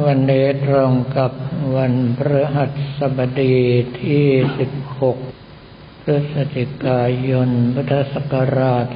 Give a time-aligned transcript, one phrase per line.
[0.00, 1.32] วันนี้ตรงกับ
[1.76, 2.64] วันพฤหั
[2.98, 3.56] สบดี
[4.00, 4.26] ที่
[5.18, 8.92] 16 พฤศจิกายน พุทธศักราช 2566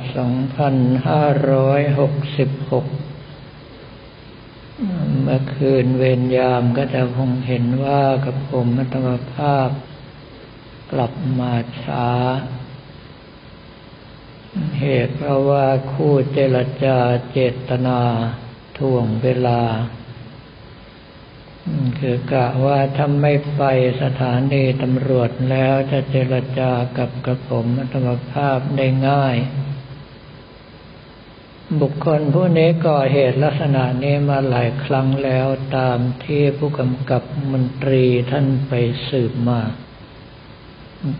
[5.20, 9.68] เมื่อคืนเวรยามก็จะคงเห็นว่ากับผมมัตมภาพ
[10.92, 11.52] กลับมา
[11.82, 12.08] ช้า
[14.80, 16.98] เหตุเพราะว่าคู่เจรจา
[17.30, 17.38] เจ
[17.68, 18.00] ตนา
[18.78, 19.62] ท่วงเวลา
[22.00, 23.62] คือกะว่าถ้าไม่ไป
[24.02, 29.36] สถานีตำรวจแล้วจะเจรจากับกระผมธรรมภาพได้ง่าย
[31.80, 38.72] บุคคลผู้นี้ก่อเหตุลักษณะนี้มาหลายครั้งแล้วตามที่ผู้กำกับมนตรีท่านไป
[39.08, 39.60] สืบมา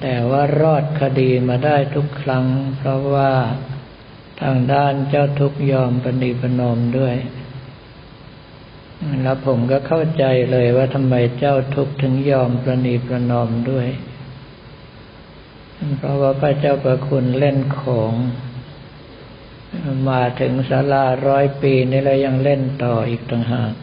[0.01, 3.33] แต่ว่ารอดคดีมาได้ทุกครั้ง เพราะว่า
[4.41, 7.15] ทางด้านเจ้าทุกยอมปฏิปนมด้วย
[9.23, 13.87] แล้วผมก็เข้าใจเลยว่าทำไมเจ้าทุกข์ถึงยอมประนีประนอมด้วย
[15.99, 18.13] เพราะว่าพระเจ้าประคุณเล่นของ
[20.09, 23.75] มาถึงศาลาร้อยปีนี่แล้วยังเล่นต่ออีกต่างหาก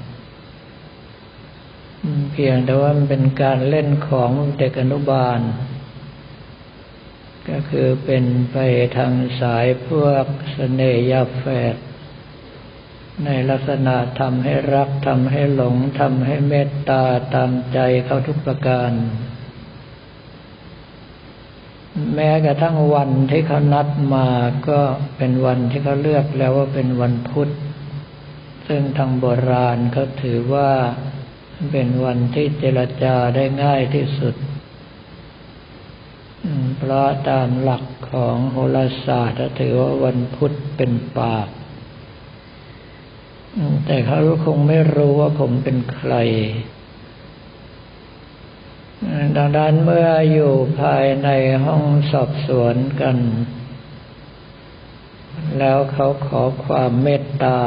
[2.31, 5.39] เพียงแต่ว่ามันเป็นการเล่นของเด็กอนุบาล
[7.49, 8.57] ก็คือเป็นไป
[8.97, 11.75] ทางสายพวกสเสน่ยาแฝด
[13.25, 18.91] ในลักษณะทำให้รักทำให้หลงทำให้เมตตาตามใจเขาทุกประการ
[22.13, 24.27] แม้กระทั่งวันที่เขานัดมา
[24.69, 24.81] ก็
[25.17, 27.49] เป็นวันที่เขาเลือกแล้วว่าเป็นวันพุธ
[28.67, 30.71] ซึ่งทางโบราณเขาถือว่า
[31.71, 34.35] เป็นวันที่เจรจาได้ง่ายที่สุด
[36.77, 41.47] เพราะตามหลักของโหราศาสตร์ถือว่าวันพุธเป็นปาก
[43.85, 46.13] แต่เขาคงไม่รู้ว่าผมเป็นใคร
[49.35, 51.29] ดังนั้นเมื่ออยู่ภายใน
[51.65, 53.17] ห้องสอบสวนกัน
[55.59, 57.59] แล้วเขาขอความเมตตา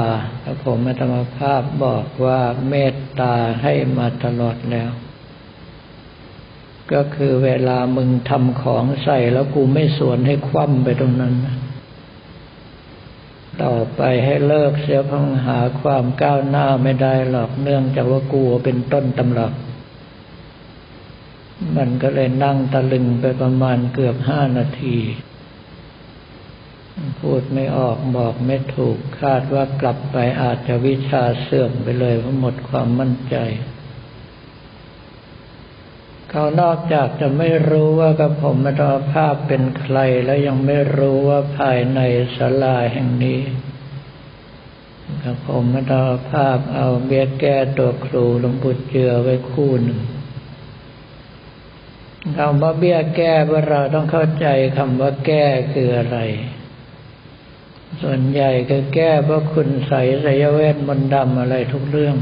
[0.43, 4.91] แล้วผมธรรมภาพบอกว่าเมตตาให้มาตลอดแล้ว
[6.93, 11.57] ก็คือเวลามึงทำของใส่แล้วกูไม่สวนให้คว่ำไปตรงนั้นนะ
[13.63, 19.53] ต่อไปให้เลิกเสียพังหาความก้าวหน้าไม่ได้หรอกเนื่องจากว่ากลัวเป็นต้นตำรับ
[21.77, 24.97] มันก็เลยนั่งตะลึงไปประมาณเกือบห้านาที
[27.19, 33.37] พูดไม่ออกบอกไม่ถูกคาดว่ากลับไปอาจจะวิชาเสื่อมไปเลยเพราะหมดความมั่นใจ
[36.39, 38.83] เขานอกจากจะไม่รู้ว่ากับผมมต
[39.13, 42.01] ภาพเป็นใครแล้วยังไม่รู้ว่าภายใน
[42.37, 43.41] ศาลาแห่งนี้
[45.23, 45.95] กับผมมต
[46.31, 50.01] ภาพเอาเบี้ยแก้ตัวครูหลวงปู่เจือไว้คู่หนึ่ง
[52.37, 54.47] คำว่าเบี้ยแก้ว่าเราต้องเข้าใจ
[54.79, 56.19] คำว่าแก้คืออะไร
[58.03, 62.17] ส่วนใหญ่ก็แก้เพราะคุณใส่สยเวทมนต์ดำอะไรทุกเรื่อง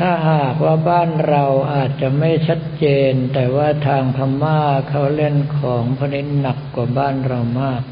[0.00, 1.44] ถ้าหากว่าบ้านเรา
[1.74, 7.82] อาจจะไม่ชัดเจน แต่ว่าทางพม่าเขาเล่นของพนินหนักกว่าบ้านเรามาก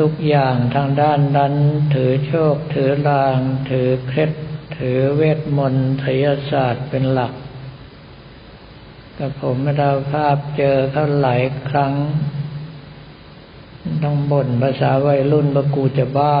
[0.00, 1.54] ทุกอย่างทางด้านนั้น
[1.94, 3.38] ถือโชค ถือลาง
[3.70, 4.32] ถือเคล็ด
[4.78, 7.32] ถือเวทมนต์ไสยศาสตร์เป็นหลัก
[9.18, 11.92] กับผมไม่ได้ภาพเจอเขาหลายครั้ง
[14.04, 16.36] ต้องบ่นภาษาวัยรุ่นว่ากูจะบ้า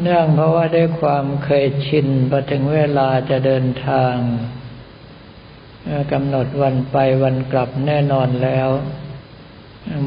[0.00, 4.14] เนื่องเพราะว่าได้ความเคยชินพอถึงเวลาจะเดินทาง
[6.12, 8.68] กำหนดวันไปวันกลับแน่นอนแล้ว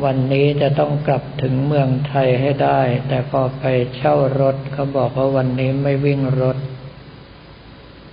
[0.06, 3.64] วันนี้จะต้องกลับถึงเมืองไทยให้ได้ แต่พอไป
[3.96, 6.58] เช่ารถเขาบอกว่าวันนี้ไม่วิ่งรถ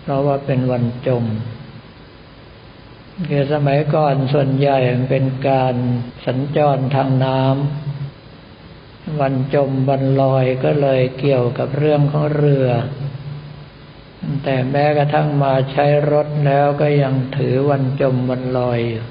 [0.03, 1.25] เพราะว่าเป็นวันจม
[3.29, 4.79] คือสมัยก่อนส่วนใหญ่
[5.11, 5.75] เป็นการ
[6.27, 7.94] สัญจรทางน้ำ
[9.21, 12.69] วันจมวันลอยก็เลยเกี่ยวกับเรื่องของเรือ
[14.45, 19.05] แต่แม้กระทั่งมาใช้รถแล้วก็ยังถือวันจมวันลอยอยู่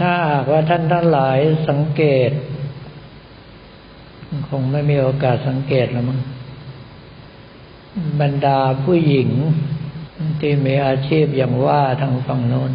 [0.00, 1.38] ถ้าหากว่าท่านทั้งหลาย
[1.68, 2.30] สังเกต
[4.48, 6.20] คงไม่มีโอกาสสังเกตแล้วมั้ง
[8.20, 9.30] บรรดาผู้หญิง
[10.40, 12.72] ที่มีอาชีพอย่างว่าทางฝั่งโน้น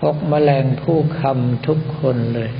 [0.00, 2.50] พกมแมลงผู้คำทุกคนเลย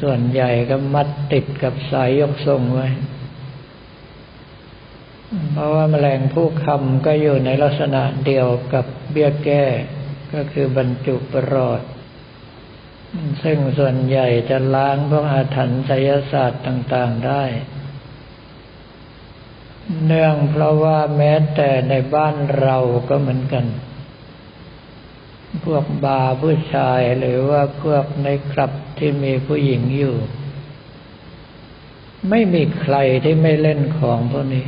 [0.00, 2.88] ส่วนใหญ่ก็มัดติดกับสายยกทรงไว้
[5.52, 9.64] เพราะว่าแมลงผู้คำก็อยู่ในลักษณะเดียวกับเบี้ยแก้
[10.34, 11.82] ก็คือบรรจุประหลอด
[13.42, 17.44] ซึ่งส่วนใหญ่จะล้างพวกอาถรรพ์ไสยศาสตร์ต่าง ๆได้
[20.06, 22.78] เนื่องเพราะว่าแม้แต่ในบ้านเรา
[23.08, 23.64] ก็เหมือนกัน
[25.64, 30.16] พวกบาร์ผู้ชายหรือว่าพวกในคลับที่มีผู้หญิงอยู่
[32.30, 34.66] ไม่มีใครที่ไม่เล่นของพวกนี้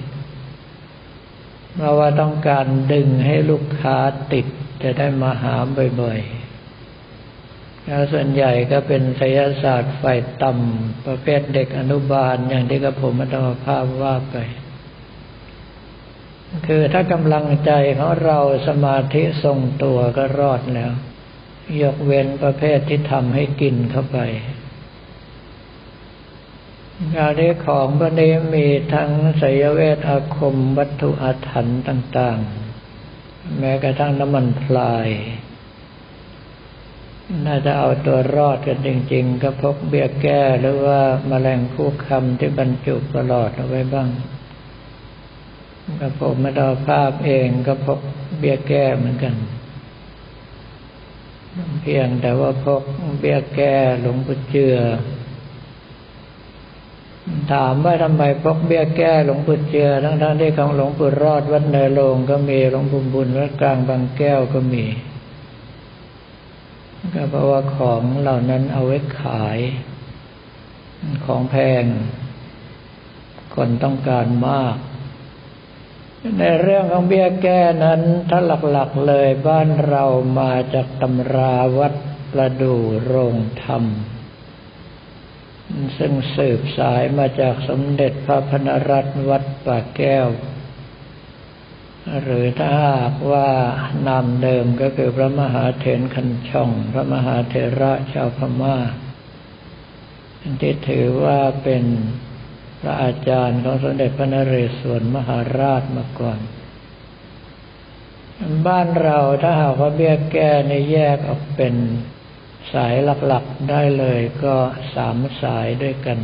[1.74, 3.96] เพราะว่าต้องการดึงให้ลูกค้า
[4.32, 4.46] ติด
[4.82, 5.54] จะได้มาหา
[6.00, 14.36] บ่อยๆแล้วส่วนใหญ่ก็เป็นศยศาสตร์ฝ่ายต่ำประเภทเด็กอนุบาลอย่างที่กระผมมาตมภาพว่าไป
[16.66, 20.92] คือถ้ากำลังใจของเราสมาธิทรงตัวก็รอดแล้ว
[21.82, 24.18] ยกเว้นประเภทที่ทำให้กินเข้าไป
[27.14, 29.10] งานนี้ของพวกนี้มีทั้ง
[29.42, 32.38] สยเวทอาคมวัตถุอาถรรพ์ต่าง
[33.00, 35.08] ๆ แม้กระทั่งน้ำมันพลาย
[37.46, 41.00] น่าจะเอาตัวรอดกันจริง ๆ ก็พกเบี้ยแก้หรือว่า
[41.30, 44.08] มาแมลงคู่คำที่บรรจุตลอดเอาไว้บ้าง
[46.00, 48.00] ก็ผมมาดาภาพเองก็พก
[48.38, 49.34] เบี้ยแก้เหมือนกัน
[51.80, 52.82] เพียงแต่ว่าพก
[53.18, 54.76] เบี้ยแก้หลวงปู่เจือ
[57.52, 64.84] ถามว่าทำไมพกเบี้ยแก้หลวงปู่เจือ ทั้งๆทที่ของหลวงปู่รอดวัดเนโรงก็มีหลวงปู่บุญวัดกลางบางแก้วก็มี
[67.14, 69.58] ก็เพราะว่าของเหล่านั้นเอาไว้ขาย
[71.24, 71.84] ของแพง
[73.54, 74.76] คนต้องการมาก
[76.38, 78.00] ในเรื่องของเบี้ยแก้นั้น
[78.30, 78.40] ถ้า
[78.70, 80.04] หลักๆเลยบ้านเรา
[80.40, 81.94] มาจากตำราวัด
[82.32, 82.74] ประดู
[83.04, 83.84] โรงธรรม
[85.98, 90.28] ซึ่งสืบสายมาจากสมเด็จพระพนรัตนวัดป่าแก้ว
[92.22, 93.48] หรือถ้าหากว่า
[94.06, 98.76] นามเดิมก็คือพระมหาเถรคันช่อง พระมหาเถระชาวพมา่า
[100.60, 101.84] ที่ถือว่าเป็น
[102.86, 106.38] ระอาจารย์ของสมเด็จพระนเรศวรมหาราชมาก่อน
[108.66, 111.74] บ้านเราถ้าหากว่าเบี้ยแก้ในแยกออกเป็น
[112.72, 112.94] สาย
[113.26, 114.56] หลักๆได้เลยก็
[114.94, 116.18] สามสายด้วยกัน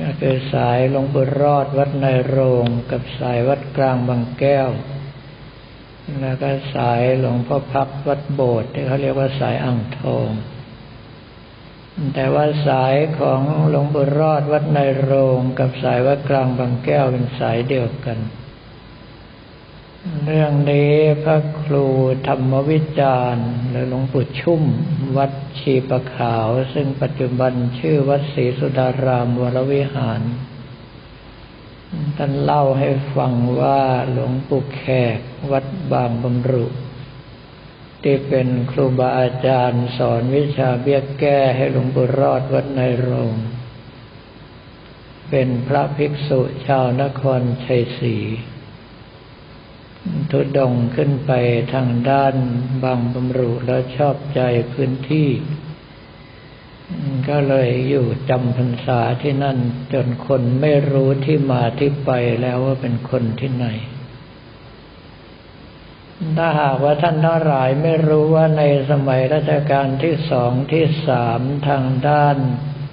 [0.00, 4.68] ก็คือสายหลวงปู่รอดวัดในโรงกับสายวัดกลางบางแก้ว
[6.20, 10.30] แล้วก็สายหลวงพ่อพักวัดโบสถ์ที่เขาเรียกว่าสายอ่างทอง
[12.14, 18.18] แต่ว่าสายของหลวงปู่รอดวัดในโรงกับสายวัดกลางบางแก้วเป็นสายเดียวกัน
[20.24, 21.86] เรื่องนี้พระครู
[22.26, 24.62] ธรรมวิจารณ์หรือหลวงปู่ชุ่ม
[25.16, 30.20] วัดชีประขาว ซึ่งปัจจุบันชื่อวัดศรีสุดารามวรวิหาร
[32.16, 34.82] ท่านเล่าให้ฟังว่าหลวงปู่แข
[35.16, 35.18] ก
[35.50, 36.66] วัดบางบำรุ
[38.02, 43.32] ที่เป็นครูบาอาจารย์สอนวิชาเบี้ยแก้ให้หลวงปู่รอดวัดในโรง
[45.30, 48.16] เป็นพระภิกษุชาวนครชัยศรี
[50.30, 51.32] ทุดงขึ้นไป
[51.72, 52.34] ทางด้าน
[52.82, 54.40] บางบำรุแล้วชอบใจ
[54.72, 55.28] พื้นที่
[57.28, 59.58] ก็เลยอยู่จำพรรษาที่นั่น
[59.92, 62.10] จนคนไม่รู้ที่มาที่ไป
[62.40, 63.66] แล้วว่าเป็นคนที่ไหน
[66.36, 72.36] ถ้าหากว่าท่านทั้งหลายไม่รู้ว่าในสมัยรัชกาลที่สองที่สามทางด้าน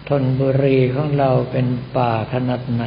[0.09, 2.83] ธนบุรีของเราเป็นป่าขนาดไหน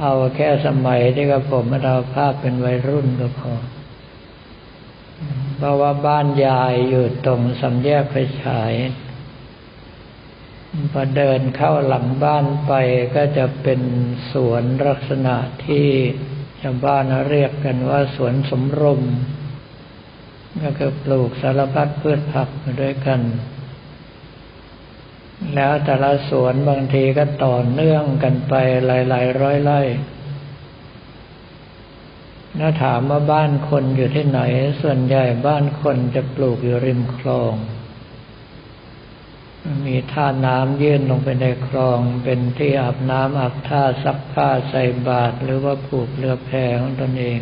[0.00, 3.54] เอาแค่สมัยที่กับผมมาเราภาพเป็นวัยรุ่นก็พอ
[5.56, 8.72] เพราะว่าบ้านยายอยู่ตรงสำแยกไฟฉาย
[10.92, 12.72] พอเดินเข้าหลังบ้านไป
[13.14, 13.80] ก็จะเป็น
[14.32, 15.88] สวนลักษณะที่
[16.66, 19.02] ชาวบ้านเรียกกันว่าสวนสมรม
[20.62, 23.20] ก็คือปลูกสารพัดพืชผักมาด้วยกัน
[25.54, 28.54] แล้วแต่ละสวนบางทีก็ต่อเนื่องกันไป
[28.86, 29.80] หลาย ๆ ร้อยไร่
[32.60, 34.40] ถ้าถามว่าบ้านคนอยู่ที่ไหน
[34.82, 37.54] ส่วนใหญ่บ้านคนจะปลูกอยู่ริมคลอง
[39.86, 47.40] มีท่าน้ำยื่นลงไปในคลอง เป็นที่อาบน้ำอาบท่าซักผ้าใส่บาตรหรือว่าผูกเรือแพของตนเอง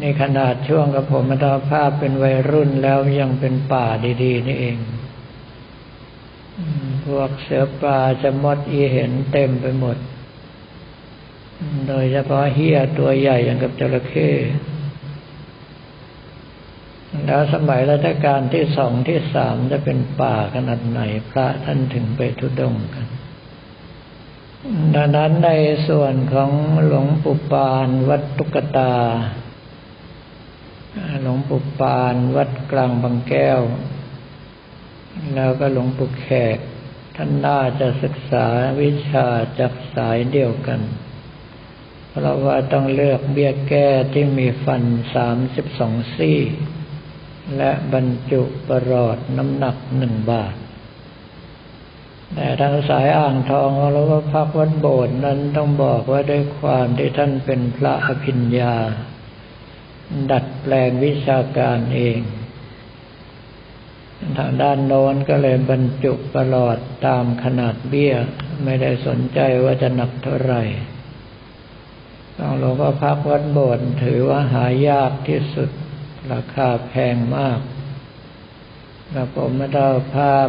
[0.00, 3.86] ในขนาดช่วงกับผมมาตาภาพเป็นวัยรุ่นแล้วยังเป็นป่า
[4.22, 4.78] ดีๆ นี่เอง
[7.06, 9.96] พวกเสือป่าจะมดอีเห็นเต็มไปหมด
[11.88, 14.30] โดยเฉพาะเฮียตัวใหญ่อย่างกับจระเข้
[17.30, 23.06] แล้วสมัยรัชกาลที่สองที่สามจะเป็นป่าขนาดไหนพระท่านถึงไปทุดงกัน
[24.94, 25.50] ดังนั้นใน
[25.88, 26.50] ส่วนของ
[26.84, 28.94] หลวงปู่ปานวัดตุกตา
[31.22, 33.60] หลวงปู่ปานวัดกลางบางแก้ว
[35.34, 36.58] แล้วก็หลวงปู่แขก
[37.16, 38.46] ท่านน่าจะศึกษา
[38.80, 39.26] วิชา
[39.58, 40.80] จากสายเดียวกัน
[42.08, 44.82] เพราะว่าต้องเลือกเบี้ยแก้ที่มีฟัน
[45.14, 46.40] สามสิบสองซี่
[47.56, 50.54] และบรรจุประหลอดน้ำหนักหนึ่งบาท
[52.34, 58.74] แต่ทางสายอ่างทองเราก็พักวัดโบสถ์นั้นต้องบอกว่าด้วยความที่ท่านเป็นพระอภิญญา
[60.30, 62.20] ดัดแปลงวิชาการเอง
[64.38, 68.14] ทางด้านโน้นก็เลยบรรจุประหลอดตามขนาดเบี้ย
[68.64, 70.62] ไม่ได้สนใจว่าจะหนักเท่าไหร่
[72.38, 75.70] ต้องหลวงพ่อพักวัดโบสถ์ถือว่าหายากที่สุด
[76.32, 77.60] ราคาแพงมาก
[79.12, 80.48] แล้วผมมาได้ภาพ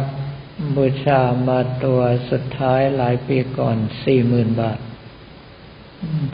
[0.76, 2.00] บูชามาตัว
[2.30, 4.78] สุดท้ายหลายปีก่อนสี่หมื่นบาท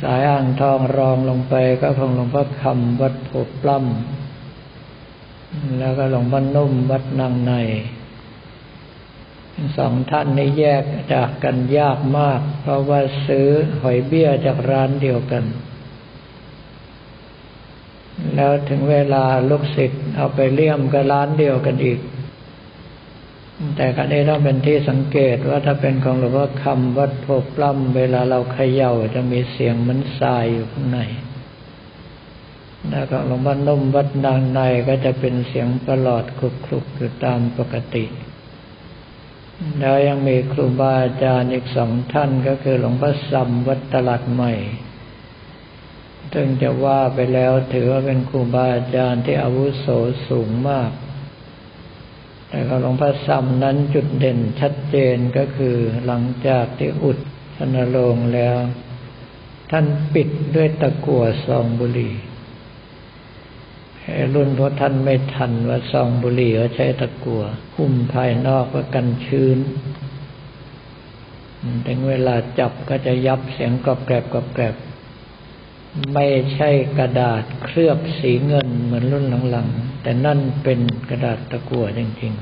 [0.03, 3.31] สายอ่างทองรองลงไปก็คงหลวงพ่อคำวัดโพ
[3.63, 7.53] ปล้ำแล้วก็หลวงพ่อนุ่มวัดนางใน
[9.77, 13.49] สองท่านนี้แยกจากกันยากมาก เพราะว่าซื้อ
[13.83, 15.45] หอยเบี้ยจากร้านเดียวกัน
[18.39, 21.99] แล้วถึงเวลาลูกศิษย์เอาไปเลี่ยมก็ร้านเดียวกันอีก
[23.77, 31.01] แต่การนี้ต้องเป็นที่สังเกตว่าถ้าเป็นของหลวงพ่อคำวัดโพปล้ำเวลาเราเขย่าจะมีเสียงเหมือนทรายอยู่ข้างใน
[32.91, 38.05] แล้วก็หลวงพ่อนุ่มวัดนางในก็จะเป็นเสียงประหลอดคลุกคลุกอยู่ตามปกติ
[39.79, 44.55] แล้วยังมีครูบาอาจารย์อีกสองท่านก็คือหลวงพ่อซัมวัดตลาดใหม่
[46.33, 49.87] ซึ่งจะว่าไปแล้วถือว่าเป็นครูบาอาจารย์ที่อาวุโส
[50.29, 50.91] สูงมาก
[52.49, 57.19] แต่ก็หลวงพ่อซ้ำนั้นจุดเด่นชัดเจนก็คือหลังจากที่อุด
[57.57, 58.57] ชนโรงแล้ว
[59.71, 62.15] ท่านปิดด้วยตะกั่วซองบุหรี่
[64.35, 67.43] รุ่นเพราะท่านไม่ทันว่าซองบุหรี่เขาใช้ตะกั่ว
[67.77, 69.59] หุ้มภายนอกก็กันชื้น
[71.87, 74.75] ถึงเวลาจับก็จะยับเสียงกรอบแกรบกรอบแกรบ
[76.15, 80.81] ไม่ใช่กระดาษเคลือบสีเงินเหมือนรุ่นหลังๆ แต่นั่นเป็น
[81.11, 82.33] กระดาษตะกั่วจริง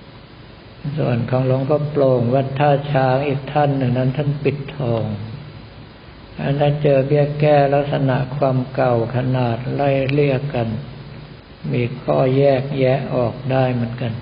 [0.00, 5.04] ๆ ส่วนของหลวงพ่อโปร่งวัดท่าช้างอีกท่านหนึ่งนั้นท่านปิดทอง
[6.42, 10.68] อันนั้นเจอเบี้ยแก้ลักษณะความเก่าขนาดไล่เรียกกัน
[11.72, 14.12] มีข้อแยกแยะออกได้เหมือนกัน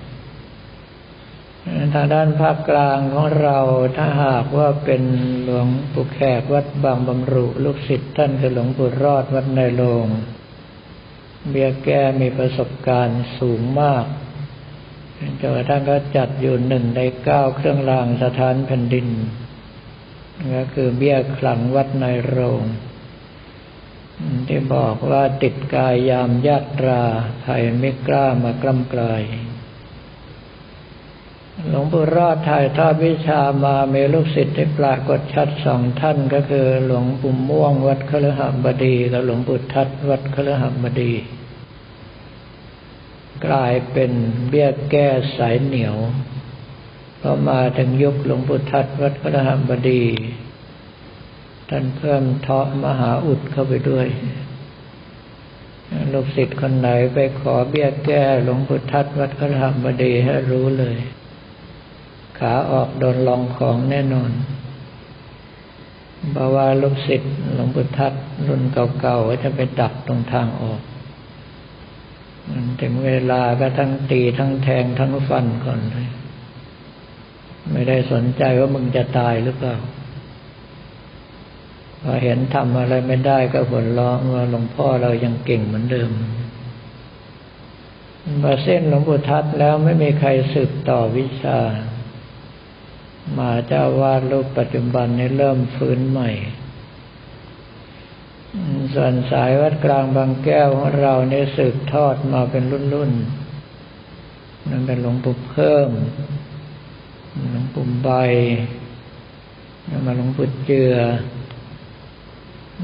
[1.93, 3.59] ทางด้านภาคกลางของเรา
[3.97, 5.03] ถ้าหากว่าเป็น
[5.43, 10.07] หลวงปู่แขกวัดบางบำรุลูกศิษย์ท่านคือหลวงปู่รอดวัดในโลง
[11.49, 14.05] เบียแก้มีประสบการณ์สูงมาก
[15.39, 19.07] จนกระทั่งก็จัดอยู่หนึ่งในเก้าเครื่องรางสถานแผ่นดิน
[20.55, 22.63] ก็คือเบี้ยขลังวัดในโรง
[24.47, 27.03] ที่บอกว่าติดกายยามญาตรา
[27.43, 29.23] ไทยไม่กล้ามากล้ำกลาย
[31.65, 41.13] หลวงปู่รอดถ่ายทอดวิชามามีลูกศิษย์ที่ปรากฏชัดสองท่านก็คือ หลวงปู่ม่วงวัดคฤหบดีกับหลวงปู่ทัดวัดคฤหบดี
[43.45, 44.11] กลายเป็น
[44.49, 45.95] เบี้ยแก้สายเหนียว
[47.21, 50.03] พอมาถึงยุคหลวงปู่ทัดวัดคฤหบดี
[51.69, 54.07] ท่านเพิ่มเทาะมหาอุดเข้าไปด้วย
[56.13, 60.97] ลูกศิษย์คนไหนไปขอเบี้ยแก้หลวงปู่ทัดวัดคฤหบดีให้รู้เลย
[62.39, 64.31] ขาออกโดนลองของแน่นอน
[66.35, 68.13] บาวาลูกศิษย์หลวงปู่ทัด
[68.47, 70.81] รุ่นเก่าๆก็จะไปดักตรงทางออก
[72.49, 76.07] มันถึงเวลาก็ทั้งตีทั้งแทงทั้งฟันก่อนเลย
[77.71, 79.75] ไม่ได้สนใจว่ามึงจะตายหรือเปล่า
[82.01, 86.11] พอเห็นทำอะไรไม่ได้ก็หวเราะว่าหลวงพ่อเรายังเก่งเหมือนเดิม
[88.41, 91.59] พอเส้นหลวงปู่ทัดแล้วไม่มีใครสืบต่อวิชา
[93.37, 96.31] มาเจ้าวาดรูปปัจจุบันนี้เริ่มฟื้นใหม่
[98.93, 105.89] ส่วนสายวัดกลางบางแก้วของเราเนี่ยสืบทอดมาเป็นรุ่นๆนั่นเป็นหลวงปู่เพิ่ม
[107.51, 108.09] หลวงปู่ใบ
[110.05, 110.95] มาหลวงปู่เจือ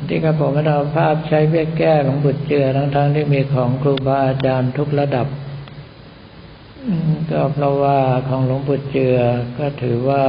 [0.08, 5.28] ที่กระผมเราภาพใช้เบี้ยแก้หลวงปู่เจือทั้งๆที่มีของครูบาอาจารย์ทุกระดับ
[7.32, 9.18] ก็เพราะว่าของหลวงปู่เจือ
[9.60, 10.26] ก็ถือว่า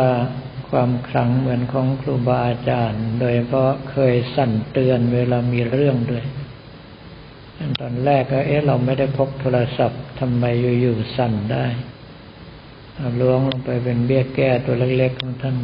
[0.71, 6.25] ความคลังเหมือนของครูบาอาจารย์ โดยเพราะเคยสั่นเตือนเวลามีเรื่องด้วย
[7.81, 10.45] ตอนแรกก็เอ๊ะเราไม่ได้พกโทรศัพท์ทำไม
[10.81, 11.67] อยู่ๆสั่นได้
[13.21, 15.57] ล้วงลงไปเป็นเบี้ยแก้ตัวเล็กๆของท่าน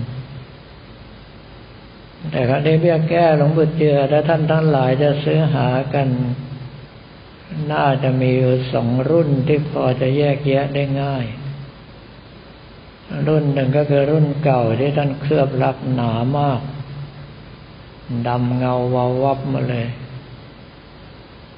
[2.31, 6.09] แต่ครั้นี้เบี้ยแก้หลวงปู่เจือถ้าท่านทั้งหลายจะซื้อหากัน
[7.73, 11.25] น่าจะมีอยู่สองรุ่นที่พอจะแยกแยะได้ง่าย
[13.29, 16.61] รุ่นหนึ่งก็คือรุ่นเก่าที่ท่านเคลือบลักหนามาก
[18.27, 19.87] ดำเงาวาวับมาเลย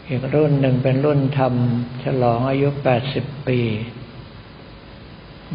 [0.07, 3.61] อีกรุ่นหนึ่งเป็นรุ่นทำฉลองอายุแปดสิบปี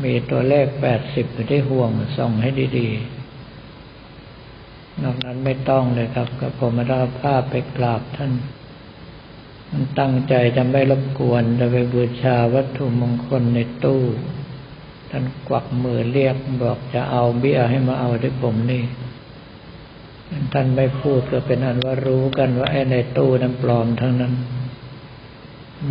[0.03, 3.17] มีตัวเลขแปดสิบอยู่ที่ห่วงส่องให้ดีๆ
[5.03, 8.31] นอกนั้นไม่ต้องเลยครับก็ผมมารับภาพไปกราบท่าน
[9.71, 14.01] มันตั้งใจจะไม่รบกวนจะไปบูชาวัตถุมงคลในตู้
[15.11, 18.83] ท่านกวักมือเรียกบอกจะเอาเบี้ยให้มาเอาที่ผมนี่
[20.53, 24.33] ท่านไม่พูดก็เป็นอันว่ารู้กันว่าไอ้ในตู้นั้นปลอมทั้งนั้น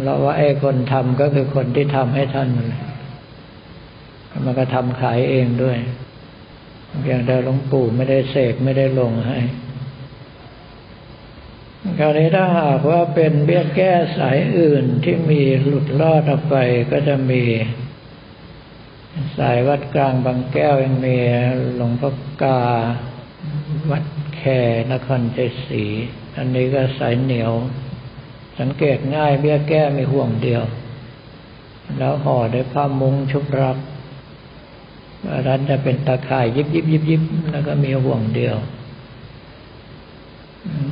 [0.03, 2.81] แล้วว่าไอ้คนทำก็คือคนที่ทำให้ท่านเลย
[4.45, 5.77] มันก็ทำขายเองด้วย
[7.03, 9.39] เพียงแต่หลวงปู่ไม่ได้เสกไม่ได้ลงให้
[11.99, 16.57] คราวนี้ถ้าหากว่าเป็นเบี้ยแก้สายอื่นที่มีหลุดลอดออกไป
[16.91, 17.43] ก็จะมี
[19.39, 21.17] สายวัดกลางบางแก้วยังมี
[21.77, 22.11] หลวงพ่อ
[22.43, 22.61] กา
[23.91, 24.05] วัด
[24.37, 24.43] แค
[24.93, 25.85] นครใจศรี
[26.37, 27.53] อันนี้ก็สายเหนียว
[28.61, 30.63] สังเกตง่ายเบี้ยแก้มีห่วงเดียว
[31.99, 33.77] แล้วห่อด้วยผ้ามุ้งชุบรัก
[35.47, 38.57] ร้านจะเป็นตาข่ายยิบยิบยิบยิบแล้วก็มีห่วงเดียว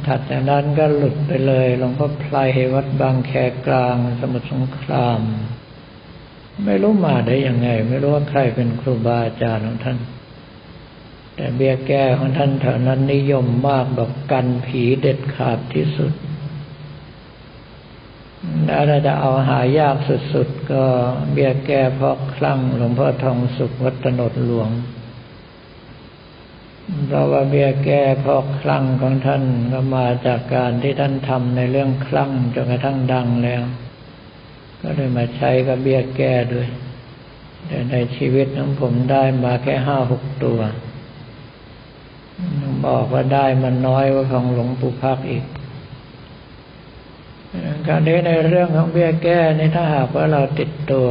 [0.06, 3.32] ถัดจากนั้นก็หลุดไปเลยหลวงพ่อพลายวัดบางแค
[3.66, 5.20] กลาง สมุทรสงคราม
[6.64, 9.98] ไม่รู้มาได้ยังไง ไม่รู้ว่าใครเป็นครูบาอาจารย์ของท่าน
[11.36, 16.12] แต่เบี้ยแก้ของท่านแถวนั้นนิยมมากแบบกันผีเด็ดขาดที่สุด
[18.68, 19.96] ถ้าจะเอาหายาก
[20.32, 20.84] สุดๆ ก็
[21.32, 24.70] เบี้ยแก้พอกคลั่งหลวงพ่อทองสุขวัดตนดหลวง
[27.06, 33.62] เพราะว่าเบี้ยแก้พอกคลั่งของท่านก็มาจากการที่ท่านทำในเรื่องคลั่งจนกระทั่งดังแล้ว
[34.80, 36.68] ก็เลยมาใช้กับเบี้ยแก้ด้วย
[37.66, 40.60] แต่ในชีวิตของผมได้มาแค่ห้าหกตัว
[42.86, 45.44] บอกว่าได้มันน้อยกว่าของหลวงปู่พักอีก
[47.86, 51.08] การนี้ในเรื่องของเบี้ยแก้นี่ถ้าหากว่าเราติดตัว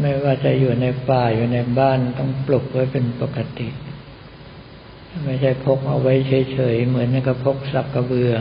[0.00, 3.68] ไม่ว่าจะอยู่ในป่าอยู่ในบ้านต้องปลุกไว้เป็นปกติ
[5.22, 6.14] ไม่ใช่พกเอาไว้
[6.52, 8.34] เฉยๆเหมือนกับพกสักกระเบือ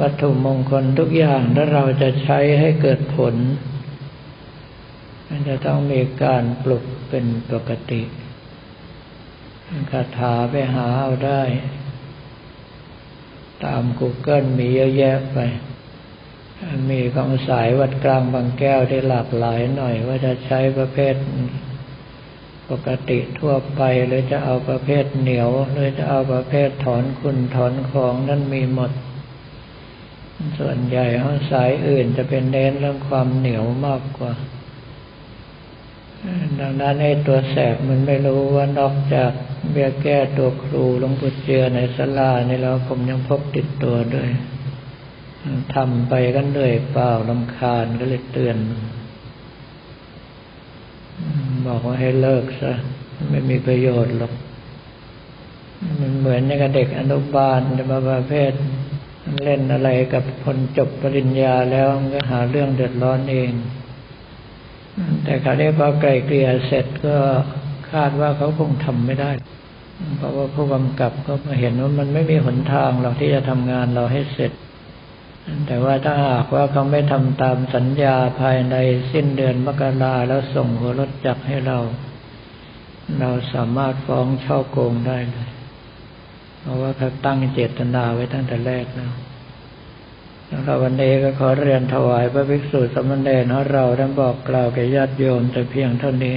[0.00, 3.34] วัตถุมงคลทุกอย่างถ้าเราจะใช้ให้เกิดผล
[5.28, 8.02] มันจะต้องมีการปลุกเป็นปกติ
[9.90, 11.42] คาถาไปหาเอาได้
[13.64, 15.38] ตาม Google มีเยอะแยะไป
[16.88, 21.14] มีของสายวัดกลางบางแก้วที่หลากหลายหน่อย ว่าจะใช้ประเภท
[22.70, 28.92] ปกติทั่วไปหรือจะเอาประเภทเหนียว หรือจะเอาประเภทถอนคุณถอนของนั่นมีหมด
[30.58, 34.32] ส่วนใหญ่ของสายอื่นจะเป็นเน้นเรื่องความเหนียวมากกว่า
[36.60, 39.32] ดังนั้นไอ้ตัวแสบมันไม่รู้ว่านอกจาก
[39.70, 44.28] เบี้ยแก้ตัวครูหลวงปู่เจือในสลาในี่แล้วผมยังพกติดตัวด้วย
[45.74, 48.56] ทำไปก็เหนื่อยเปล่าลำคาญก็เลยเตือน
[51.66, 52.72] บอกว่าให้เลิกซะ
[53.30, 54.32] ไม่มีประโยชน์หรอก
[56.00, 58.52] มันเหมือนกับเด็กอนุบาลมาประเภท
[59.44, 63.50] เล่นอะไรกับคนจบปริญญาแล้วก็หาเรื่องเดือดร้อนเอง
[65.24, 67.16] แต่คราวนี้พอไกลเกลี่ยเสร็จก็
[67.92, 69.30] คาดว่าเขาคงทำไม่ได้
[70.16, 74.52] เพราะว่าผู้กำกับก็มาเห็นว่ามันไม่มีหนทางเราที่จะทำงานเราให้เสร็จ
[75.66, 78.76] แต่ว่าถ้าหากว่าเขาไม่ทำตามสัญญาภายใน
[79.12, 81.78] สิ้นเดือนมกราแล้วส่งหัวรถจักรให้เรา
[83.20, 85.48] เราสามารถฟ้องช่อโกงได้เลย
[86.60, 89.12] เพราะว่าเขาตั้งเจตนาไว้ตั้งแต่แรกแล้ว
[90.50, 96.36] สำหรับวันนี้ก็ขอเรียนถวายพระภิกษุสมณเณรของเราท่านบอกกล่าวแก่ญาติโยมแต่เพียงเท่านี้